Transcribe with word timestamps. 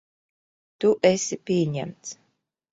Tu 0.85 0.91
esi 1.11 1.41
pieņemts. 1.51 2.19